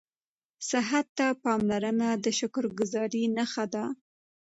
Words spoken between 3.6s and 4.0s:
ده